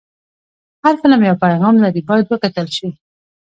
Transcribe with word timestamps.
هر 0.83 0.95
فلم 1.01 1.21
یو 1.27 1.35
پیغام 1.45 1.75
لري، 1.83 2.01
باید 2.09 2.25
وکتل 2.29 2.67
شي. 2.75 2.87